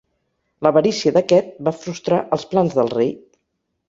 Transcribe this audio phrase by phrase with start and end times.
[0.67, 3.13] L'avarícia d'aquest va frustrar els plans del rei.